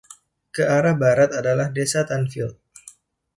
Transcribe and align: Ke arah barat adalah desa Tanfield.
Ke 0.53 0.63
arah 0.77 0.95
barat 1.03 1.29
adalah 1.41 1.67
desa 1.77 2.01
Tanfield. 2.09 2.55